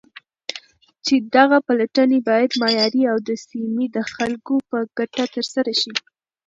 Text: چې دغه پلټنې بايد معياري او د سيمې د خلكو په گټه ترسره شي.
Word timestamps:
چې 1.05 1.15
دغه 1.35 1.57
پلټنې 1.67 2.19
بايد 2.29 2.51
معياري 2.61 3.03
او 3.11 3.17
د 3.27 3.29
سيمې 3.47 3.85
د 3.95 3.97
خلكو 4.13 4.55
په 4.69 4.77
گټه 4.97 5.25
ترسره 5.33 5.73
شي. 5.81 5.93